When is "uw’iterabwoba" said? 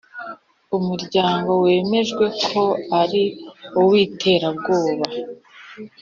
3.79-5.05